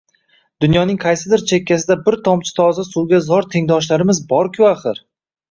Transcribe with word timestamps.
Dunyoning 0.63 0.95
qaysidir 1.03 1.43
chekkasida 1.51 1.97
bir 2.07 2.17
tomchi 2.29 2.57
toza 2.61 2.87
suvga 2.89 3.21
zor 3.27 3.49
tengdoshlarimiz 3.53 4.25
borku, 4.35 4.69
axir 4.73 5.05